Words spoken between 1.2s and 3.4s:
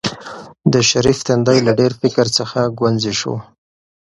تندی له ډېر فکر څخه ګونځې شو.